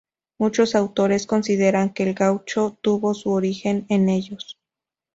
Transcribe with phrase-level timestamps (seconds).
[0.39, 4.57] Muchos autores consideran que el gaucho tuvo su origen en ellos.